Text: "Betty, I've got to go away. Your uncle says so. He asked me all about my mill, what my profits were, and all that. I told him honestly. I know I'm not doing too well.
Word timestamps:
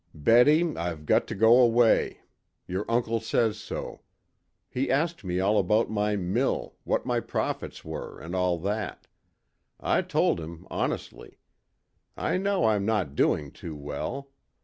"Betty, 0.15 0.63
I've 0.77 1.05
got 1.05 1.27
to 1.27 1.35
go 1.35 1.61
away. 1.61 2.21
Your 2.67 2.89
uncle 2.89 3.19
says 3.19 3.59
so. 3.59 4.01
He 4.67 4.89
asked 4.89 5.23
me 5.23 5.39
all 5.39 5.59
about 5.59 5.91
my 5.91 6.15
mill, 6.15 6.73
what 6.85 7.05
my 7.05 7.19
profits 7.19 7.85
were, 7.85 8.19
and 8.19 8.33
all 8.35 8.57
that. 8.61 9.05
I 9.79 10.01
told 10.01 10.39
him 10.39 10.65
honestly. 10.71 11.37
I 12.17 12.37
know 12.37 12.65
I'm 12.65 12.83
not 12.83 13.13
doing 13.13 13.51
too 13.51 13.75
well. 13.75 14.31